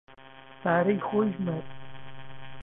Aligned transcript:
پارەی 0.61 0.99
خۆی 1.07 1.29
ژمارد. 1.35 1.67